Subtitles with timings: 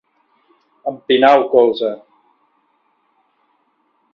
[0.91, 1.91] Empinar el colze.